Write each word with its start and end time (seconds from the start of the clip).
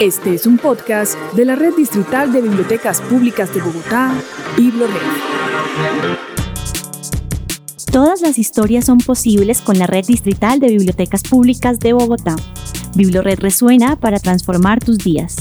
Este 0.00 0.34
es 0.34 0.46
un 0.46 0.56
podcast 0.56 1.16
de 1.34 1.44
la 1.44 1.54
Red 1.54 1.74
Distrital 1.76 2.32
de 2.32 2.40
Bibliotecas 2.40 3.02
Públicas 3.02 3.52
de 3.52 3.60
Bogotá, 3.60 4.14
BibloRed. 4.56 4.94
Todas 7.92 8.22
las 8.22 8.38
historias 8.38 8.86
son 8.86 8.98
posibles 8.98 9.60
con 9.60 9.78
la 9.78 9.86
Red 9.86 10.06
Distrital 10.06 10.60
de 10.60 10.68
Bibliotecas 10.68 11.22
Públicas 11.24 11.78
de 11.78 11.92
Bogotá. 11.92 12.36
BibloRed 12.94 13.38
resuena 13.40 13.96
para 13.96 14.18
transformar 14.18 14.82
tus 14.82 14.96
días. 14.98 15.36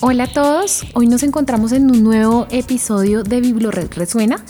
Hola 0.00 0.24
a 0.24 0.32
todos, 0.32 0.84
hoy 0.94 1.06
nos 1.06 1.22
encontramos 1.22 1.70
en 1.70 1.90
un 1.90 2.02
nuevo 2.02 2.48
episodio 2.50 3.22
de 3.22 3.40
BibloRed 3.40 3.92
Resuena. 3.94 4.42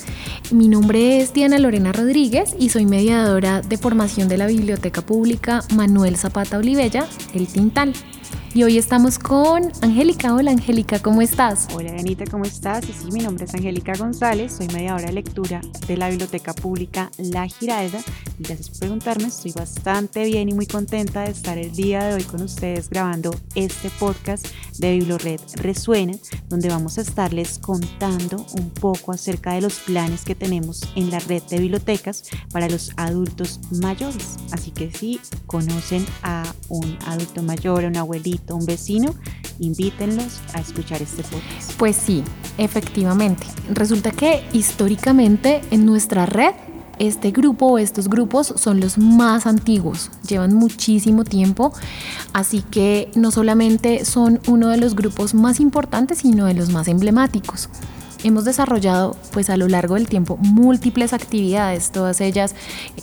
Mi 0.49 0.67
nombre 0.67 1.21
es 1.21 1.31
Diana 1.33 1.59
Lorena 1.59 1.91
Rodríguez 1.91 2.55
y 2.57 2.69
soy 2.69 2.87
mediadora 2.87 3.61
de 3.61 3.77
formación 3.77 4.29
de 4.29 4.37
la 4.37 4.47
Biblioteca 4.47 5.01
Pública 5.01 5.63
Manuel 5.75 6.15
Zapata 6.17 6.57
Olivella, 6.57 7.05
el 7.35 7.47
Tintal. 7.47 7.93
Y 8.53 8.63
hoy 8.63 8.77
estamos 8.77 9.17
con 9.17 9.71
Angélica. 9.81 10.35
Hola 10.35 10.51
Angélica, 10.51 10.99
¿cómo 10.99 11.21
estás? 11.21 11.69
Hola 11.73 11.91
Anita, 11.91 12.25
¿cómo 12.29 12.43
estás? 12.43 12.83
Sí, 12.83 13.09
mi 13.09 13.21
nombre 13.21 13.45
es 13.45 13.55
Angélica 13.55 13.93
González, 13.97 14.51
soy 14.57 14.67
mediadora 14.67 15.05
de 15.05 15.13
lectura 15.13 15.61
de 15.87 15.95
la 15.95 16.09
Biblioteca 16.09 16.53
Pública 16.53 17.09
La 17.17 17.47
Giralda. 17.47 17.99
Y 18.37 18.43
gracias 18.43 18.69
por 18.69 18.79
preguntarme, 18.79 19.27
estoy 19.27 19.53
bastante 19.53 20.25
bien 20.25 20.49
y 20.49 20.53
muy 20.53 20.65
contenta 20.65 21.21
de 21.21 21.31
estar 21.31 21.57
el 21.57 21.71
día 21.71 22.03
de 22.03 22.15
hoy 22.15 22.23
con 22.23 22.41
ustedes 22.41 22.89
grabando 22.89 23.33
este 23.55 23.89
podcast 23.91 24.45
de 24.79 24.97
BibloRed 24.97 25.39
Resuena, 25.55 26.13
donde 26.49 26.67
vamos 26.67 26.97
a 26.97 27.01
estarles 27.01 27.57
contando 27.57 28.45
un 28.57 28.69
poco 28.71 29.13
acerca 29.13 29.53
de 29.53 29.61
los 29.61 29.75
planes 29.75 30.25
que 30.25 30.35
tenemos 30.35 30.81
en 30.95 31.09
la 31.09 31.19
red 31.19 31.43
de 31.43 31.57
bibliotecas 31.57 32.25
para 32.51 32.67
los 32.67 32.91
adultos 32.97 33.61
mayores. 33.71 34.35
Así 34.51 34.71
que 34.71 34.91
si 34.91 35.21
conocen 35.45 36.05
a 36.23 36.53
un 36.67 36.97
adulto 37.05 37.43
mayor, 37.43 37.85
a 37.85 37.87
un 37.87 37.95
abuelito, 37.95 38.40
un 38.49 38.65
vecino, 38.65 39.13
invítenlos 39.59 40.41
a 40.53 40.59
escuchar 40.59 41.01
este 41.01 41.23
podcast. 41.23 41.73
Pues 41.77 41.95
sí, 41.95 42.23
efectivamente. 42.57 43.45
Resulta 43.69 44.11
que 44.11 44.43
históricamente 44.53 45.61
en 45.71 45.85
nuestra 45.85 46.25
red 46.25 46.53
este 46.99 47.31
grupo 47.31 47.65
o 47.65 47.77
estos 47.79 48.07
grupos 48.07 48.53
son 48.57 48.79
los 48.79 48.99
más 48.99 49.47
antiguos, 49.47 50.11
llevan 50.27 50.53
muchísimo 50.53 51.23
tiempo, 51.23 51.73
así 52.31 52.61
que 52.61 53.09
no 53.15 53.31
solamente 53.31 54.05
son 54.05 54.39
uno 54.47 54.69
de 54.69 54.77
los 54.77 54.95
grupos 54.95 55.33
más 55.33 55.59
importantes, 55.59 56.19
sino 56.19 56.45
de 56.45 56.53
los 56.53 56.69
más 56.69 56.87
emblemáticos. 56.87 57.69
Hemos 58.23 58.45
desarrollado 58.45 59.15
pues 59.33 59.49
a 59.49 59.57
lo 59.57 59.67
largo 59.67 59.95
del 59.95 60.07
tiempo 60.07 60.37
múltiples 60.37 61.11
actividades, 61.11 61.91
todas 61.91 62.21
ellas 62.21 62.53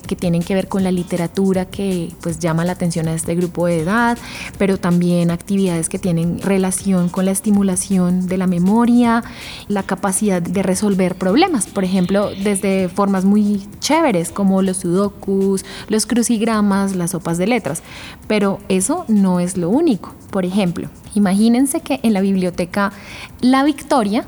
que 0.07 0.15
tienen 0.15 0.43
que 0.43 0.55
ver 0.55 0.69
con 0.69 0.85
la 0.85 0.93
literatura 0.93 1.65
que 1.65 2.13
pues 2.21 2.39
llama 2.39 2.65
la 2.65 2.73
atención 2.73 3.09
a 3.09 3.15
este 3.15 3.35
grupo 3.35 3.67
de 3.67 3.81
edad, 3.81 4.17
pero 4.59 4.79
también 4.79 5.33
actividades 5.33 5.89
que 5.89 5.99
tienen 5.99 6.41
relación 6.41 7.09
con 7.09 7.25
la 7.25 7.33
estimulación 7.33 8.29
de 8.29 8.37
la 8.39 8.47
memoria, 8.47 9.25
la 9.67 9.83
capacidad 9.83 10.41
de 10.41 10.63
resolver 10.63 11.17
problemas, 11.17 11.67
por 11.67 11.83
ejemplo, 11.83 12.31
desde 12.31 12.89
formas 12.89 13.25
muy 13.25 13.67
chéveres 13.81 14.31
como 14.31 14.63
los 14.63 14.79
sudokus, 14.79 15.65
los 15.89 16.07
crucigramas, 16.07 16.95
las 16.95 17.11
sopas 17.11 17.39
de 17.39 17.47
letras. 17.49 17.83
Pero 18.27 18.61
eso 18.69 19.05
no 19.09 19.41
es 19.41 19.57
lo 19.57 19.69
único. 19.69 20.15
Por 20.31 20.45
ejemplo, 20.45 20.89
imagínense 21.15 21.81
que 21.81 22.01
en 22.03 22.13
la 22.13 22.21
biblioteca 22.21 22.93
La 23.41 23.65
Victoria, 23.65 24.27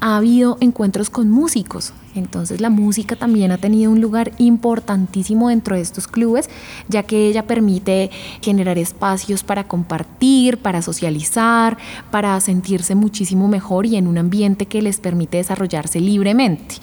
ha 0.00 0.16
habido 0.16 0.56
encuentros 0.60 1.10
con 1.10 1.30
músicos. 1.30 1.92
Entonces 2.14 2.60
la 2.60 2.70
música 2.70 3.14
también 3.14 3.52
ha 3.52 3.58
tenido 3.58 3.92
un 3.92 4.00
lugar 4.00 4.32
importantísimo 4.38 5.48
dentro 5.48 5.76
de 5.76 5.82
estos 5.82 6.08
clubes, 6.08 6.50
ya 6.88 7.04
que 7.04 7.28
ella 7.28 7.46
permite 7.46 8.10
generar 8.42 8.78
espacios 8.78 9.44
para 9.44 9.64
compartir, 9.64 10.58
para 10.58 10.82
socializar, 10.82 11.78
para 12.10 12.40
sentirse 12.40 12.94
muchísimo 12.94 13.46
mejor 13.46 13.86
y 13.86 13.96
en 13.96 14.08
un 14.08 14.18
ambiente 14.18 14.66
que 14.66 14.82
les 14.82 14.98
permite 14.98 15.36
desarrollarse 15.36 16.00
libremente. 16.00 16.76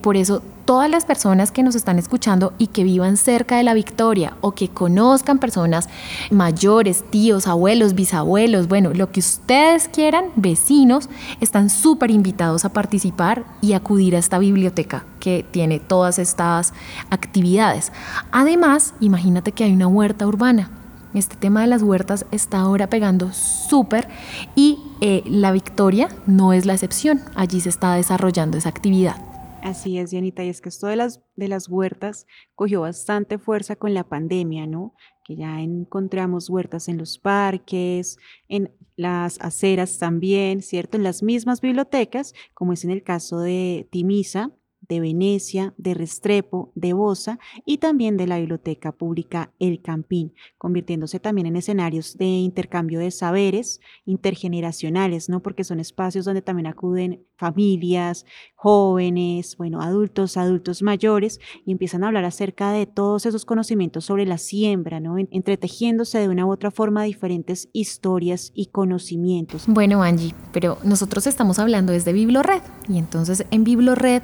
Por 0.00 0.16
eso 0.16 0.42
todas 0.70 0.88
las 0.88 1.04
personas 1.04 1.50
que 1.50 1.64
nos 1.64 1.74
están 1.74 1.98
escuchando 1.98 2.52
y 2.56 2.68
que 2.68 2.84
vivan 2.84 3.16
cerca 3.16 3.56
de 3.56 3.64
la 3.64 3.74
Victoria 3.74 4.36
o 4.40 4.52
que 4.52 4.68
conozcan 4.68 5.40
personas 5.40 5.88
mayores, 6.30 7.02
tíos, 7.10 7.48
abuelos, 7.48 7.96
bisabuelos, 7.96 8.68
bueno, 8.68 8.92
lo 8.94 9.10
que 9.10 9.18
ustedes 9.18 9.88
quieran, 9.88 10.26
vecinos, 10.36 11.08
están 11.40 11.70
súper 11.70 12.12
invitados 12.12 12.64
a 12.64 12.72
participar 12.72 13.44
y 13.60 13.72
acudir 13.72 14.14
a 14.14 14.20
esta 14.20 14.38
biblioteca 14.38 15.06
que 15.18 15.44
tiene 15.50 15.80
todas 15.80 16.20
estas 16.20 16.72
actividades. 17.10 17.90
Además, 18.30 18.94
imagínate 19.00 19.50
que 19.50 19.64
hay 19.64 19.72
una 19.72 19.88
huerta 19.88 20.24
urbana. 20.24 20.70
Este 21.14 21.34
tema 21.34 21.62
de 21.62 21.66
las 21.66 21.82
huertas 21.82 22.26
está 22.30 22.60
ahora 22.60 22.86
pegando 22.86 23.32
súper 23.32 24.06
y 24.54 24.78
eh, 25.00 25.24
la 25.26 25.50
Victoria 25.50 26.10
no 26.26 26.52
es 26.52 26.64
la 26.64 26.74
excepción. 26.74 27.22
Allí 27.34 27.60
se 27.60 27.70
está 27.70 27.94
desarrollando 27.94 28.56
esa 28.56 28.68
actividad. 28.68 29.29
Así 29.62 29.98
es, 29.98 30.10
Dianita, 30.10 30.42
y 30.42 30.48
es 30.48 30.60
que 30.60 30.70
esto 30.70 30.86
de 30.86 30.96
las, 30.96 31.20
de 31.36 31.48
las 31.48 31.68
huertas 31.68 32.26
cogió 32.54 32.80
bastante 32.80 33.38
fuerza 33.38 33.76
con 33.76 33.92
la 33.92 34.08
pandemia, 34.08 34.66
¿no? 34.66 34.94
Que 35.22 35.36
ya 35.36 35.60
encontramos 35.60 36.48
huertas 36.48 36.88
en 36.88 36.96
los 36.96 37.18
parques, 37.18 38.16
en 38.48 38.72
las 38.96 39.38
aceras 39.40 39.98
también, 39.98 40.62
¿cierto? 40.62 40.96
En 40.96 41.04
las 41.04 41.22
mismas 41.22 41.60
bibliotecas, 41.60 42.34
como 42.54 42.72
es 42.72 42.84
en 42.84 42.90
el 42.90 43.02
caso 43.02 43.40
de 43.40 43.86
Timisa, 43.90 44.50
de 44.90 44.98
Venecia, 44.98 45.72
de 45.78 45.94
Restrepo, 45.94 46.72
de 46.74 46.94
Bosa 46.94 47.38
y 47.64 47.78
también 47.78 48.16
de 48.16 48.26
la 48.26 48.40
Biblioteca 48.40 48.90
Pública 48.90 49.52
El 49.60 49.80
Campín, 49.82 50.34
convirtiéndose 50.58 51.20
también 51.20 51.46
en 51.46 51.54
escenarios 51.54 52.18
de 52.18 52.26
intercambio 52.26 52.98
de 52.98 53.12
saberes 53.12 53.80
intergeneracionales, 54.04 55.28
¿no? 55.28 55.42
Porque 55.42 55.62
son 55.62 55.78
espacios 55.78 56.24
donde 56.24 56.42
también 56.42 56.66
acuden 56.66 57.24
familias, 57.36 58.26
jóvenes, 58.56 59.56
bueno, 59.56 59.80
adultos, 59.80 60.36
adultos 60.36 60.82
mayores, 60.82 61.38
y 61.64 61.70
empiezan 61.70 62.02
a 62.02 62.08
hablar 62.08 62.24
acerca 62.24 62.72
de 62.72 62.86
todos 62.86 63.26
esos 63.26 63.44
conocimientos 63.44 64.04
sobre 64.04 64.26
la 64.26 64.38
siembra, 64.38 64.98
¿no? 64.98 65.16
Entretejiéndose 65.18 66.18
de 66.18 66.28
una 66.28 66.46
u 66.46 66.50
otra 66.50 66.72
forma 66.72 67.04
diferentes 67.04 67.68
historias 67.72 68.50
y 68.54 68.66
conocimientos. 68.66 69.64
Bueno, 69.68 70.02
Angie, 70.02 70.34
pero 70.52 70.78
nosotros 70.82 71.28
estamos 71.28 71.60
hablando 71.60 71.92
desde 71.92 72.12
BibloRed, 72.12 72.62
y 72.88 72.98
entonces 72.98 73.46
en 73.52 73.62
BibloRed 73.62 74.22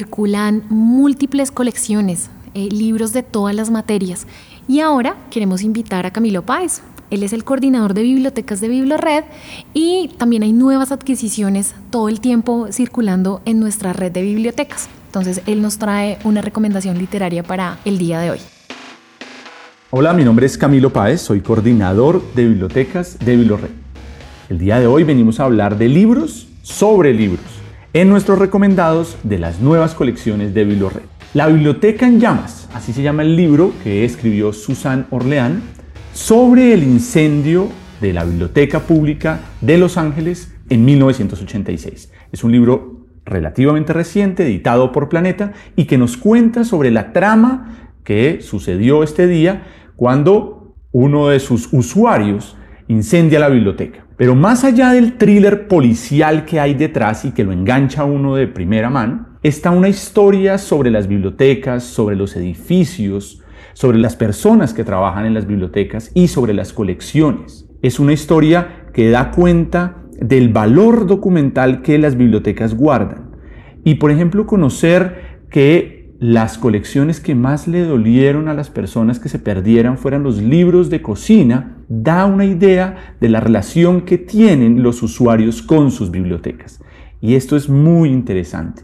circulan 0.00 0.62
múltiples 0.70 1.50
colecciones, 1.50 2.30
eh, 2.54 2.68
libros 2.70 3.12
de 3.12 3.22
todas 3.22 3.54
las 3.54 3.70
materias. 3.70 4.26
Y 4.66 4.80
ahora 4.80 5.14
queremos 5.30 5.60
invitar 5.62 6.06
a 6.06 6.10
Camilo 6.10 6.40
Páez, 6.40 6.80
él 7.10 7.22
es 7.22 7.34
el 7.34 7.44
coordinador 7.44 7.92
de 7.92 8.02
bibliotecas 8.02 8.62
de 8.62 8.68
BibloRed 8.68 9.24
y 9.74 10.10
también 10.16 10.42
hay 10.42 10.54
nuevas 10.54 10.90
adquisiciones 10.90 11.74
todo 11.90 12.08
el 12.08 12.20
tiempo 12.20 12.68
circulando 12.70 13.42
en 13.44 13.60
nuestra 13.60 13.92
red 13.92 14.10
de 14.10 14.22
bibliotecas. 14.22 14.88
Entonces, 15.06 15.42
él 15.46 15.60
nos 15.60 15.76
trae 15.76 16.18
una 16.24 16.40
recomendación 16.40 16.96
literaria 16.96 17.42
para 17.42 17.78
el 17.84 17.98
día 17.98 18.20
de 18.20 18.30
hoy. 18.30 18.38
Hola, 19.90 20.14
mi 20.14 20.24
nombre 20.24 20.46
es 20.46 20.56
Camilo 20.56 20.92
Páez, 20.92 21.20
soy 21.20 21.40
coordinador 21.40 22.22
de 22.34 22.46
bibliotecas 22.46 23.18
de 23.18 23.36
BibloRed. 23.36 23.70
El 24.48 24.58
día 24.58 24.80
de 24.80 24.86
hoy 24.86 25.02
venimos 25.02 25.40
a 25.40 25.44
hablar 25.44 25.76
de 25.76 25.88
libros 25.88 26.46
sobre 26.62 27.12
libros 27.12 27.59
en 27.92 28.08
nuestros 28.08 28.38
recomendados 28.38 29.16
de 29.24 29.38
las 29.38 29.60
nuevas 29.60 29.94
colecciones 29.94 30.54
de 30.54 30.64
BibloRed. 30.64 31.02
La 31.34 31.48
Biblioteca 31.48 32.06
en 32.06 32.20
Llamas, 32.20 32.68
así 32.72 32.92
se 32.92 33.02
llama 33.02 33.22
el 33.22 33.34
libro 33.34 33.72
que 33.82 34.04
escribió 34.04 34.52
Susan 34.52 35.06
Orleán 35.10 35.62
sobre 36.12 36.72
el 36.72 36.84
incendio 36.84 37.68
de 38.00 38.12
la 38.12 38.24
Biblioteca 38.24 38.80
Pública 38.80 39.40
de 39.60 39.76
Los 39.76 39.96
Ángeles 39.96 40.54
en 40.68 40.84
1986. 40.84 42.12
Es 42.30 42.44
un 42.44 42.52
libro 42.52 43.06
relativamente 43.24 43.92
reciente, 43.92 44.44
editado 44.44 44.92
por 44.92 45.08
Planeta, 45.08 45.52
y 45.74 45.86
que 45.86 45.98
nos 45.98 46.16
cuenta 46.16 46.64
sobre 46.64 46.92
la 46.92 47.12
trama 47.12 47.92
que 48.04 48.40
sucedió 48.40 49.02
este 49.02 49.26
día 49.26 49.64
cuando 49.96 50.74
uno 50.92 51.28
de 51.28 51.40
sus 51.40 51.72
usuarios 51.72 52.56
incendia 52.90 53.38
la 53.38 53.48
biblioteca. 53.48 54.04
Pero 54.16 54.34
más 54.34 54.64
allá 54.64 54.92
del 54.92 55.16
thriller 55.16 55.68
policial 55.68 56.44
que 56.44 56.60
hay 56.60 56.74
detrás 56.74 57.24
y 57.24 57.30
que 57.30 57.44
lo 57.44 57.52
engancha 57.52 58.04
uno 58.04 58.34
de 58.34 58.48
primera 58.48 58.90
mano, 58.90 59.28
está 59.42 59.70
una 59.70 59.88
historia 59.88 60.58
sobre 60.58 60.90
las 60.90 61.06
bibliotecas, 61.06 61.84
sobre 61.84 62.16
los 62.16 62.36
edificios, 62.36 63.42
sobre 63.72 63.98
las 63.98 64.16
personas 64.16 64.74
que 64.74 64.84
trabajan 64.84 65.24
en 65.24 65.34
las 65.34 65.46
bibliotecas 65.46 66.10
y 66.14 66.28
sobre 66.28 66.52
las 66.52 66.72
colecciones. 66.72 67.66
Es 67.80 68.00
una 68.00 68.12
historia 68.12 68.88
que 68.92 69.08
da 69.08 69.30
cuenta 69.30 70.02
del 70.20 70.50
valor 70.50 71.06
documental 71.06 71.80
que 71.82 71.96
las 71.98 72.16
bibliotecas 72.16 72.74
guardan. 72.74 73.30
Y 73.84 73.94
por 73.94 74.10
ejemplo, 74.10 74.46
conocer 74.46 75.40
que 75.48 75.99
las 76.20 76.58
colecciones 76.58 77.18
que 77.18 77.34
más 77.34 77.66
le 77.66 77.82
dolieron 77.82 78.48
a 78.48 78.54
las 78.54 78.68
personas 78.68 79.18
que 79.18 79.30
se 79.30 79.38
perdieran 79.38 79.96
fueran 79.96 80.22
los 80.22 80.36
libros 80.36 80.90
de 80.90 81.00
cocina, 81.00 81.78
da 81.88 82.26
una 82.26 82.44
idea 82.44 83.16
de 83.20 83.30
la 83.30 83.40
relación 83.40 84.02
que 84.02 84.18
tienen 84.18 84.82
los 84.82 85.02
usuarios 85.02 85.62
con 85.62 85.90
sus 85.90 86.10
bibliotecas. 86.10 86.80
Y 87.22 87.36
esto 87.36 87.56
es 87.56 87.70
muy 87.70 88.10
interesante. 88.10 88.82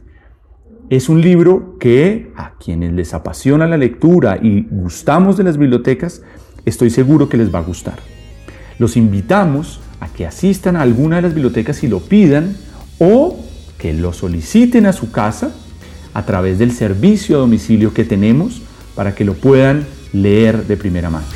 Es 0.88 1.10
un 1.10 1.20
libro 1.20 1.76
que 1.78 2.32
a 2.36 2.54
quienes 2.54 2.94
les 2.94 3.12
apasiona 3.12 3.66
la 3.66 3.76
lectura 3.76 4.38
y 4.40 4.62
gustamos 4.70 5.36
de 5.36 5.44
las 5.44 5.58
bibliotecas, 5.58 6.22
estoy 6.64 6.88
seguro 6.88 7.28
que 7.28 7.36
les 7.36 7.54
va 7.54 7.58
a 7.58 7.64
gustar. 7.64 7.98
Los 8.78 8.96
invitamos 8.96 9.80
a 10.00 10.08
que 10.08 10.26
asistan 10.26 10.74
a 10.74 10.80
alguna 10.80 11.16
de 11.16 11.22
las 11.22 11.34
bibliotecas 11.34 11.84
y 11.84 11.88
lo 11.88 12.00
pidan 12.00 12.56
o 12.98 13.38
que 13.76 13.92
lo 13.92 14.14
soliciten 14.14 14.86
a 14.86 14.94
su 14.94 15.12
casa 15.12 15.54
a 16.16 16.24
través 16.24 16.58
del 16.58 16.72
servicio 16.72 17.36
a 17.36 17.40
domicilio 17.40 17.92
que 17.92 18.02
tenemos 18.02 18.62
para 18.94 19.14
que 19.14 19.22
lo 19.22 19.34
puedan 19.34 19.86
leer 20.14 20.66
de 20.66 20.78
primera 20.78 21.10
mano. 21.10 21.26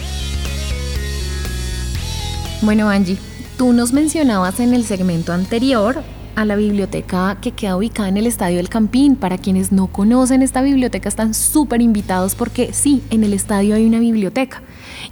Bueno, 2.63 2.89
Angie, 2.89 3.19
tú 3.59 3.75
nos 3.75 3.93
mencionabas 3.93 4.59
en 4.59 4.73
el 4.73 4.85
segmento 4.85 5.35
anterior 5.35 6.03
a 6.35 6.47
la 6.47 6.57
biblioteca 6.57 7.37
que 7.43 7.53
queda 7.53 7.77
ubicada 7.77 8.09
en 8.09 8.17
el 8.17 8.27
Estadio 8.27 8.57
del 8.57 8.71
Campín. 8.71 9.17
Para 9.17 9.37
quienes 9.37 9.71
no 9.71 9.89
conocen 9.89 10.41
esta 10.41 10.63
biblioteca 10.63 11.11
están 11.11 11.35
súper 11.35 11.83
invitados 11.83 12.35
porque 12.35 12.73
sí, 12.73 13.03
en 13.11 13.23
el 13.23 13.35
estadio 13.35 13.75
hay 13.75 13.85
una 13.85 13.99
biblioteca 13.99 14.63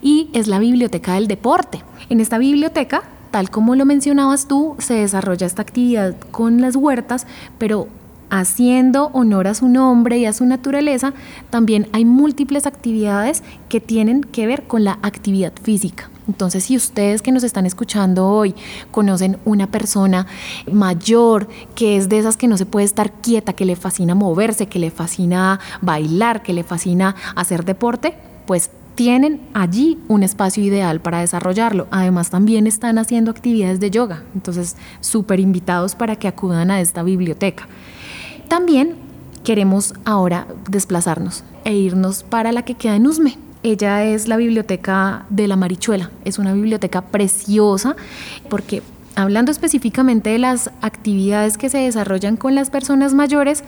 y 0.00 0.30
es 0.32 0.46
la 0.46 0.58
biblioteca 0.60 1.12
del 1.12 1.28
deporte. 1.28 1.84
En 2.08 2.20
esta 2.20 2.38
biblioteca, 2.38 3.02
tal 3.30 3.50
como 3.50 3.74
lo 3.74 3.84
mencionabas 3.84 4.48
tú, 4.48 4.76
se 4.78 4.94
desarrolla 4.94 5.46
esta 5.46 5.60
actividad 5.60 6.16
con 6.30 6.62
las 6.62 6.74
huertas, 6.74 7.26
pero 7.58 7.88
haciendo 8.30 9.10
honor 9.12 9.46
a 9.46 9.54
su 9.54 9.68
nombre 9.68 10.18
y 10.18 10.26
a 10.26 10.32
su 10.32 10.44
naturaleza, 10.44 11.12
también 11.50 11.88
hay 11.92 12.04
múltiples 12.04 12.66
actividades 12.66 13.42
que 13.68 13.80
tienen 13.80 14.22
que 14.22 14.46
ver 14.46 14.64
con 14.64 14.84
la 14.84 14.98
actividad 15.02 15.52
física. 15.62 16.10
Entonces, 16.28 16.64
si 16.64 16.76
ustedes 16.76 17.22
que 17.22 17.32
nos 17.32 17.42
están 17.42 17.64
escuchando 17.64 18.28
hoy 18.28 18.54
conocen 18.90 19.38
una 19.46 19.66
persona 19.70 20.26
mayor 20.70 21.48
que 21.74 21.96
es 21.96 22.10
de 22.10 22.18
esas 22.18 22.36
que 22.36 22.48
no 22.48 22.58
se 22.58 22.66
puede 22.66 22.84
estar 22.84 23.12
quieta, 23.12 23.54
que 23.54 23.64
le 23.64 23.76
fascina 23.76 24.14
moverse, 24.14 24.66
que 24.66 24.78
le 24.78 24.90
fascina 24.90 25.58
bailar, 25.80 26.42
que 26.42 26.52
le 26.52 26.64
fascina 26.64 27.16
hacer 27.34 27.64
deporte, 27.64 28.14
pues 28.46 28.70
tienen 28.94 29.40
allí 29.54 29.96
un 30.08 30.22
espacio 30.22 30.62
ideal 30.62 31.00
para 31.00 31.20
desarrollarlo. 31.20 31.86
Además, 31.90 32.30
también 32.30 32.66
están 32.66 32.98
haciendo 32.98 33.30
actividades 33.30 33.78
de 33.78 33.90
yoga, 33.90 34.24
entonces 34.34 34.76
súper 35.00 35.40
invitados 35.40 35.94
para 35.94 36.16
que 36.16 36.28
acudan 36.28 36.70
a 36.70 36.80
esta 36.80 37.02
biblioteca. 37.02 37.68
También 38.48 38.96
queremos 39.44 39.94
ahora 40.04 40.46
desplazarnos 40.68 41.44
e 41.64 41.74
irnos 41.74 42.22
para 42.22 42.52
la 42.52 42.62
que 42.62 42.74
queda 42.74 42.96
en 42.96 43.06
Usme. 43.06 43.38
Ella 43.62 44.04
es 44.04 44.28
la 44.28 44.36
biblioteca 44.36 45.26
de 45.30 45.48
la 45.48 45.56
Marichuela. 45.56 46.10
Es 46.24 46.38
una 46.38 46.54
biblioteca 46.54 47.02
preciosa 47.02 47.96
porque 48.48 48.82
hablando 49.14 49.50
específicamente 49.50 50.30
de 50.30 50.38
las 50.38 50.70
actividades 50.80 51.58
que 51.58 51.68
se 51.68 51.78
desarrollan 51.78 52.36
con 52.36 52.54
las 52.54 52.70
personas 52.70 53.14
mayores, 53.14 53.64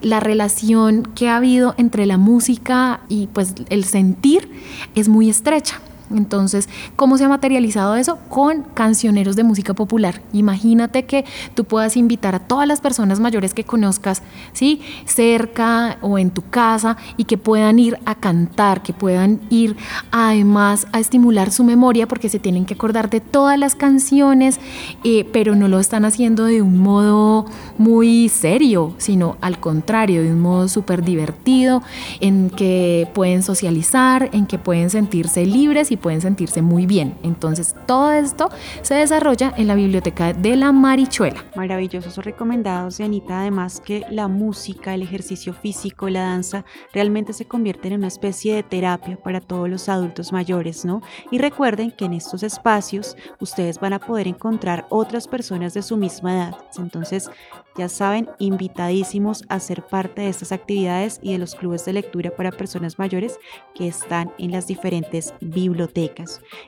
la 0.00 0.20
relación 0.20 1.02
que 1.14 1.28
ha 1.28 1.36
habido 1.36 1.74
entre 1.78 2.06
la 2.06 2.16
música 2.16 3.00
y 3.08 3.26
pues 3.28 3.54
el 3.70 3.84
sentir 3.84 4.50
es 4.94 5.08
muy 5.08 5.28
estrecha. 5.28 5.80
Entonces, 6.14 6.68
¿cómo 6.96 7.18
se 7.18 7.24
ha 7.24 7.28
materializado 7.28 7.96
eso? 7.96 8.18
Con 8.28 8.62
cancioneros 8.62 9.36
de 9.36 9.44
música 9.44 9.74
popular. 9.74 10.22
Imagínate 10.32 11.04
que 11.04 11.24
tú 11.54 11.64
puedas 11.64 11.96
invitar 11.96 12.34
a 12.34 12.40
todas 12.40 12.66
las 12.66 12.80
personas 12.80 13.20
mayores 13.20 13.54
que 13.54 13.64
conozcas, 13.64 14.22
¿sí? 14.52 14.80
Cerca 15.04 15.98
o 16.00 16.18
en 16.18 16.30
tu 16.30 16.42
casa 16.42 16.96
y 17.16 17.24
que 17.24 17.38
puedan 17.38 17.78
ir 17.78 17.98
a 18.04 18.14
cantar, 18.14 18.82
que 18.82 18.92
puedan 18.92 19.40
ir 19.50 19.76
además 20.10 20.86
a 20.92 21.00
estimular 21.00 21.50
su 21.50 21.64
memoria 21.64 22.06
porque 22.06 22.28
se 22.28 22.38
tienen 22.38 22.64
que 22.64 22.74
acordar 22.74 23.10
de 23.10 23.20
todas 23.20 23.58
las 23.58 23.74
canciones, 23.74 24.60
eh, 25.02 25.28
pero 25.32 25.54
no 25.54 25.68
lo 25.68 25.80
están 25.80 26.04
haciendo 26.04 26.44
de 26.44 26.62
un 26.62 26.78
modo 26.78 27.46
muy 27.78 28.28
serio, 28.28 28.94
sino 28.98 29.36
al 29.40 29.58
contrario, 29.58 30.22
de 30.22 30.32
un 30.32 30.40
modo 30.40 30.68
súper 30.68 31.04
divertido, 31.04 31.82
en 32.20 32.50
que 32.50 33.08
pueden 33.14 33.42
socializar, 33.42 34.30
en 34.32 34.46
que 34.46 34.58
pueden 34.58 34.90
sentirse 34.90 35.46
libres 35.46 35.90
y 35.90 35.96
pueden 36.04 36.20
sentirse 36.20 36.60
muy 36.60 36.84
bien. 36.84 37.16
Entonces, 37.22 37.74
todo 37.86 38.12
esto 38.12 38.50
se 38.82 38.94
desarrolla 38.94 39.54
en 39.56 39.68
la 39.68 39.74
biblioteca 39.74 40.34
de 40.34 40.54
la 40.54 40.70
Marichuela. 40.70 41.42
Maravillosos 41.56 42.22
recomendados 42.22 43.00
Anita, 43.00 43.40
además 43.40 43.80
que 43.80 44.04
la 44.10 44.28
música, 44.28 44.92
el 44.92 45.00
ejercicio 45.00 45.54
físico, 45.54 46.10
la 46.10 46.20
danza, 46.20 46.66
realmente 46.92 47.32
se 47.32 47.46
convierten 47.46 47.94
en 47.94 48.00
una 48.00 48.08
especie 48.08 48.54
de 48.54 48.62
terapia 48.62 49.16
para 49.16 49.40
todos 49.40 49.66
los 49.70 49.88
adultos 49.88 50.30
mayores, 50.30 50.84
¿no? 50.84 51.00
Y 51.30 51.38
recuerden 51.38 51.90
que 51.90 52.04
en 52.04 52.12
estos 52.12 52.42
espacios 52.42 53.16
ustedes 53.40 53.80
van 53.80 53.94
a 53.94 53.98
poder 53.98 54.28
encontrar 54.28 54.86
otras 54.90 55.26
personas 55.26 55.72
de 55.72 55.80
su 55.80 55.96
misma 55.96 56.34
edad. 56.34 56.58
Entonces, 56.76 57.30
ya 57.76 57.88
saben, 57.88 58.28
invitadísimos 58.38 59.44
a 59.48 59.58
ser 59.58 59.82
parte 59.82 60.22
de 60.22 60.28
estas 60.28 60.52
actividades 60.52 61.18
y 61.22 61.32
de 61.32 61.38
los 61.38 61.54
clubes 61.56 61.84
de 61.84 61.94
lectura 61.94 62.30
para 62.30 62.52
personas 62.52 62.98
mayores 63.00 63.38
que 63.74 63.88
están 63.88 64.32
en 64.38 64.52
las 64.52 64.68
diferentes 64.68 65.34
bibliotecas. 65.40 65.83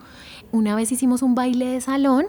una 0.50 0.74
vez 0.74 0.90
hicimos 0.90 1.22
un 1.22 1.36
baile 1.36 1.66
de 1.66 1.80
salón 1.80 2.26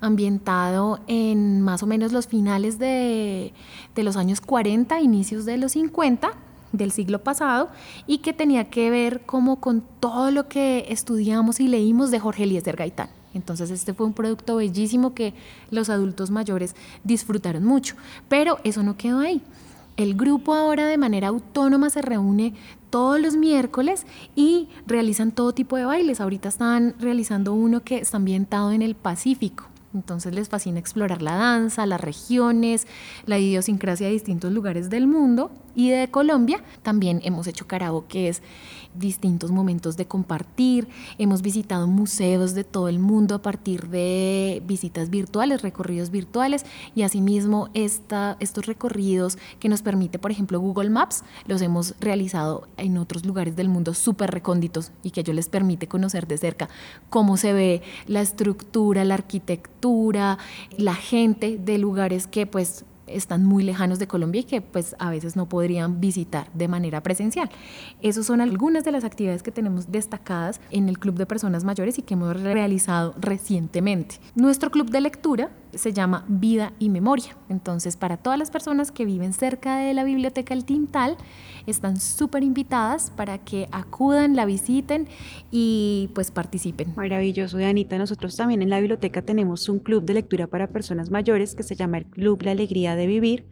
ambientado 0.00 1.00
en 1.08 1.60
más 1.60 1.82
o 1.82 1.88
menos 1.88 2.12
los 2.12 2.28
finales 2.28 2.78
de, 2.78 3.52
los 3.96 4.16
años 4.16 4.40
40, 4.40 5.00
inicios 5.00 5.44
de 5.44 5.58
los 5.58 5.72
50 5.72 6.30
del 6.70 6.92
siglo 6.92 7.24
pasado 7.24 7.68
y 8.06 8.18
que 8.18 8.32
tenía 8.32 8.70
que 8.70 8.90
ver 8.90 9.22
como 9.22 9.60
con 9.60 9.82
todo 9.98 10.30
lo 10.30 10.46
que 10.46 10.86
estudiamos 10.88 11.58
y 11.58 11.66
leímos 11.66 12.12
de 12.12 12.20
Jorge 12.20 12.44
Eliezer 12.44 12.76
Gaitán. 12.76 13.10
Entonces 13.34 13.70
este 13.70 13.94
fue 13.94 14.06
un 14.06 14.12
producto 14.12 14.56
bellísimo 14.56 15.14
que 15.14 15.34
los 15.70 15.88
adultos 15.88 16.30
mayores 16.30 16.74
disfrutaron 17.04 17.64
mucho, 17.64 17.94
pero 18.28 18.58
eso 18.64 18.82
no 18.82 18.96
quedó 18.96 19.20
ahí. 19.20 19.42
El 19.96 20.14
grupo 20.14 20.54
ahora 20.54 20.86
de 20.86 20.96
manera 20.96 21.28
autónoma 21.28 21.90
se 21.90 22.00
reúne 22.00 22.54
todos 22.88 23.20
los 23.20 23.36
miércoles 23.36 24.06
y 24.34 24.68
realizan 24.86 25.30
todo 25.30 25.52
tipo 25.52 25.76
de 25.76 25.84
bailes. 25.84 26.20
Ahorita 26.20 26.48
están 26.48 26.94
realizando 26.98 27.52
uno 27.52 27.82
que 27.82 27.98
está 27.98 28.16
ambientado 28.16 28.72
en 28.72 28.82
el 28.82 28.94
Pacífico. 28.94 29.64
Entonces 29.92 30.34
les 30.34 30.48
fascina 30.48 30.78
explorar 30.78 31.20
la 31.20 31.34
danza, 31.34 31.84
las 31.84 32.00
regiones, 32.00 32.86
la 33.26 33.38
idiosincrasia 33.38 34.06
de 34.06 34.12
distintos 34.12 34.52
lugares 34.52 34.88
del 34.88 35.06
mundo 35.06 35.50
y 35.74 35.90
de 35.90 36.10
Colombia. 36.10 36.62
También 36.82 37.20
hemos 37.24 37.46
hecho 37.46 37.66
karaoke, 37.66 38.32
distintos 38.94 39.50
momentos 39.50 39.96
de 39.96 40.06
compartir. 40.06 40.88
Hemos 41.18 41.42
visitado 41.42 41.86
museos 41.86 42.54
de 42.54 42.64
todo 42.64 42.88
el 42.88 42.98
mundo 42.98 43.34
a 43.34 43.42
partir 43.42 43.88
de 43.88 44.62
visitas 44.66 45.10
virtuales, 45.10 45.62
recorridos 45.62 46.10
virtuales 46.10 46.64
y 46.94 47.02
asimismo 47.02 47.68
esta, 47.74 48.36
estos 48.40 48.66
recorridos 48.66 49.38
que 49.58 49.68
nos 49.68 49.82
permite, 49.82 50.18
por 50.18 50.30
ejemplo, 50.30 50.60
Google 50.60 50.90
Maps, 50.90 51.24
los 51.46 51.62
hemos 51.62 51.94
realizado 52.00 52.68
en 52.76 52.98
otros 52.98 53.24
lugares 53.24 53.56
del 53.56 53.68
mundo 53.68 53.94
súper 53.94 54.30
recónditos 54.30 54.92
y 55.02 55.10
que 55.10 55.20
ello 55.20 55.32
les 55.32 55.48
permite 55.48 55.88
conocer 55.88 56.26
de 56.26 56.38
cerca 56.38 56.68
cómo 57.08 57.36
se 57.36 57.52
ve 57.52 57.82
la 58.06 58.20
estructura, 58.20 59.04
la 59.04 59.14
arquitectura, 59.14 60.38
la 60.76 60.94
gente 60.94 61.58
de 61.58 61.78
lugares 61.78 62.26
que 62.26 62.46
pues 62.46 62.84
están 63.12 63.44
muy 63.44 63.62
lejanos 63.62 63.98
de 63.98 64.06
Colombia 64.06 64.40
y 64.40 64.44
que 64.44 64.60
pues 64.60 64.96
a 64.98 65.10
veces 65.10 65.36
no 65.36 65.48
podrían 65.48 66.00
visitar 66.00 66.48
de 66.54 66.68
manera 66.68 67.02
presencial. 67.02 67.50
Esas 68.02 68.26
son 68.26 68.40
algunas 68.40 68.84
de 68.84 68.92
las 68.92 69.04
actividades 69.04 69.42
que 69.42 69.50
tenemos 69.50 69.90
destacadas 69.90 70.60
en 70.70 70.88
el 70.88 70.98
Club 70.98 71.16
de 71.16 71.26
Personas 71.26 71.64
Mayores 71.64 71.98
y 71.98 72.02
que 72.02 72.14
hemos 72.14 72.40
realizado 72.40 73.14
recientemente. 73.18 74.16
Nuestro 74.34 74.70
club 74.70 74.90
de 74.90 75.00
lectura 75.00 75.50
se 75.74 75.92
llama 75.92 76.24
Vida 76.28 76.72
y 76.78 76.88
Memoria. 76.88 77.36
Entonces, 77.48 77.96
para 77.96 78.16
todas 78.16 78.38
las 78.38 78.50
personas 78.50 78.92
que 78.92 79.04
viven 79.04 79.32
cerca 79.32 79.76
de 79.78 79.94
la 79.94 80.04
Biblioteca 80.04 80.54
El 80.54 80.64
Tintal, 80.64 81.16
están 81.66 82.00
súper 82.00 82.42
invitadas 82.42 83.10
para 83.10 83.38
que 83.38 83.68
acudan, 83.72 84.36
la 84.36 84.44
visiten 84.44 85.08
y 85.50 86.10
pues 86.14 86.30
participen. 86.30 86.92
Maravilloso, 86.96 87.58
Anita. 87.58 87.98
Nosotros 87.98 88.36
también 88.36 88.62
en 88.62 88.70
la 88.70 88.80
biblioteca 88.80 89.22
tenemos 89.22 89.68
un 89.68 89.78
club 89.78 90.04
de 90.04 90.14
lectura 90.14 90.46
para 90.46 90.68
personas 90.68 91.10
mayores 91.10 91.54
que 91.54 91.62
se 91.62 91.76
llama 91.76 91.98
el 91.98 92.06
Club 92.06 92.42
La 92.42 92.52
Alegría 92.52 92.96
de 92.96 93.06
Vivir. 93.06 93.46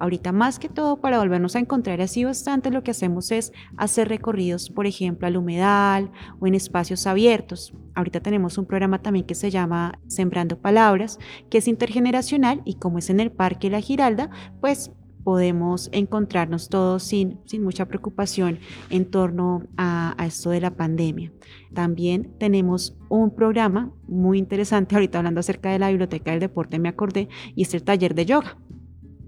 Ahorita 0.00 0.32
más 0.32 0.58
que 0.58 0.70
todo 0.70 0.96
para 0.96 1.18
volvernos 1.18 1.54
a 1.54 1.58
encontrar 1.58 2.00
así 2.00 2.24
bastante 2.24 2.70
lo 2.70 2.82
que 2.82 2.90
hacemos 2.90 3.30
es 3.30 3.52
hacer 3.76 4.08
recorridos, 4.08 4.70
por 4.70 4.86
ejemplo, 4.86 5.28
al 5.28 5.36
humedal 5.36 6.10
o 6.40 6.46
en 6.46 6.54
espacios 6.54 7.06
abiertos. 7.06 7.74
Ahorita 7.94 8.20
tenemos 8.20 8.56
un 8.56 8.64
programa 8.64 9.02
también 9.02 9.26
que 9.26 9.34
se 9.34 9.50
llama 9.50 9.98
Sembrando 10.06 10.58
Palabras, 10.58 11.18
que 11.50 11.58
es 11.58 11.68
intergeneracional 11.68 12.62
y 12.64 12.76
como 12.76 12.96
es 12.96 13.10
en 13.10 13.20
el 13.20 13.30
Parque 13.30 13.68
La 13.68 13.82
Giralda, 13.82 14.30
pues 14.62 14.90
podemos 15.22 15.90
encontrarnos 15.92 16.70
todos 16.70 17.02
sin, 17.02 17.38
sin 17.44 17.62
mucha 17.62 17.84
preocupación 17.84 18.58
en 18.88 19.04
torno 19.04 19.64
a, 19.76 20.14
a, 20.16 20.24
esto 20.24 20.48
de 20.48 20.62
la 20.62 20.70
pandemia. 20.70 21.30
También 21.74 22.32
tenemos 22.38 22.96
un 23.10 23.34
programa 23.34 23.92
muy 24.08 24.38
interesante, 24.38 24.94
ahorita 24.94 25.18
hablando 25.18 25.40
acerca 25.40 25.70
de 25.70 25.78
la 25.78 25.90
biblioteca 25.90 26.30
del 26.30 26.40
deporte 26.40 26.78
me 26.78 26.88
acordé, 26.88 27.28
y 27.54 27.64
es 27.64 27.74
el 27.74 27.82
taller 27.82 28.14
de 28.14 28.24
yoga 28.24 28.56